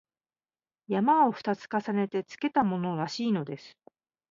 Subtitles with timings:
[0.87, 3.77] 「山」を二つ重ねてつけたものらしいのです